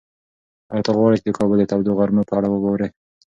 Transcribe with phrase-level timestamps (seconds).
[0.71, 2.87] ایا ته غواړې چې د کابل د تودو غرمو په اړه واورې؟